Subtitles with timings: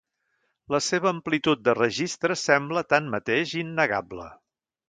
[0.75, 4.31] La seva amplitud de registres sembla, tanmateix, innegable.